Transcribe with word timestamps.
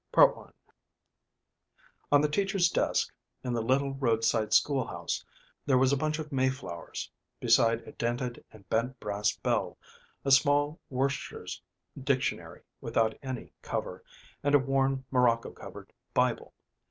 On 2.11 2.21
the 2.21 2.27
teacher's 2.27 2.69
desk, 2.71 3.13
in 3.43 3.53
the 3.53 3.61
little 3.61 3.93
roadside 3.93 4.51
school 4.51 4.87
house, 4.87 5.23
there 5.67 5.77
was 5.77 5.93
a 5.93 5.95
bunch 5.95 6.17
of 6.17 6.31
Mayflowers, 6.31 7.11
beside 7.39 7.81
a 7.81 7.91
dented 7.91 8.43
and 8.51 8.67
bent 8.67 8.99
brass 8.99 9.35
bell, 9.37 9.77
a 10.25 10.31
small 10.31 10.79
Worcester's 10.89 11.61
Dictionary 12.03 12.63
without 12.81 13.15
any 13.21 13.53
cover, 13.61 14.03
and 14.41 14.55
a 14.55 14.59
worn 14.59 15.05
morocco 15.11 15.51
covered 15.51 15.93
Bible. 16.15 16.55